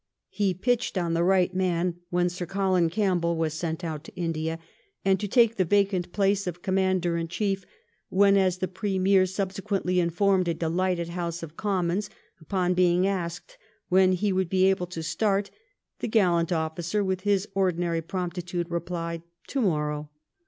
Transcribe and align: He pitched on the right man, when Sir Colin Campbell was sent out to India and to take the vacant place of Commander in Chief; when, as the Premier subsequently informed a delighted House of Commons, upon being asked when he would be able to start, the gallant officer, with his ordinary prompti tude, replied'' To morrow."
He 0.29 0.55
pitched 0.55 0.97
on 0.97 1.13
the 1.13 1.23
right 1.23 1.53
man, 1.53 1.97
when 2.09 2.27
Sir 2.27 2.47
Colin 2.47 2.89
Campbell 2.89 3.37
was 3.37 3.53
sent 3.53 3.83
out 3.83 4.03
to 4.05 4.15
India 4.15 4.57
and 5.05 5.19
to 5.19 5.27
take 5.27 5.57
the 5.57 5.63
vacant 5.63 6.11
place 6.11 6.47
of 6.47 6.63
Commander 6.63 7.17
in 7.17 7.27
Chief; 7.27 7.67
when, 8.09 8.35
as 8.35 8.57
the 8.57 8.67
Premier 8.67 9.27
subsequently 9.27 9.99
informed 9.99 10.47
a 10.47 10.55
delighted 10.55 11.09
House 11.09 11.43
of 11.43 11.55
Commons, 11.55 12.09
upon 12.39 12.73
being 12.73 13.05
asked 13.05 13.59
when 13.89 14.13
he 14.13 14.33
would 14.33 14.49
be 14.49 14.65
able 14.65 14.87
to 14.87 15.03
start, 15.03 15.51
the 15.99 16.07
gallant 16.07 16.51
officer, 16.51 17.03
with 17.03 17.21
his 17.21 17.47
ordinary 17.53 18.01
prompti 18.01 18.43
tude, 18.43 18.71
replied'' 18.71 19.21
To 19.49 19.61
morrow." 19.61 20.09